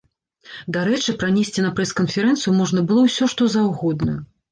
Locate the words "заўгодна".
3.57-4.17